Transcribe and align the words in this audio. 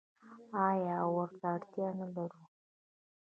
آیا 0.67 0.95
او 1.03 1.11
ورته 1.21 1.45
اړتیا 1.55 1.87
نلرو؟ 1.97 2.41